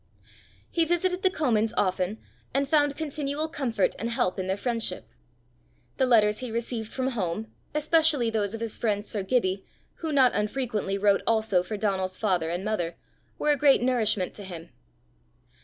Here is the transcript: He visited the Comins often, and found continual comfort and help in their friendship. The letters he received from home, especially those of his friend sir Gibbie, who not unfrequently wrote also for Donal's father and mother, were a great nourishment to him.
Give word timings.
He 0.71 0.83
visited 0.83 1.21
the 1.21 1.29
Comins 1.29 1.75
often, 1.77 2.17
and 2.55 2.67
found 2.67 2.95
continual 2.97 3.47
comfort 3.47 3.93
and 3.99 4.09
help 4.09 4.39
in 4.39 4.47
their 4.47 4.57
friendship. 4.57 5.07
The 5.97 6.07
letters 6.07 6.39
he 6.39 6.49
received 6.49 6.91
from 6.91 7.09
home, 7.09 7.53
especially 7.75 8.31
those 8.31 8.55
of 8.55 8.61
his 8.61 8.79
friend 8.79 9.05
sir 9.05 9.21
Gibbie, 9.21 9.63
who 9.97 10.11
not 10.11 10.33
unfrequently 10.33 10.97
wrote 10.97 11.21
also 11.27 11.61
for 11.61 11.77
Donal's 11.77 12.17
father 12.17 12.49
and 12.49 12.65
mother, 12.65 12.95
were 13.37 13.51
a 13.51 13.55
great 13.55 13.83
nourishment 13.83 14.33
to 14.33 14.43
him. 14.43 14.69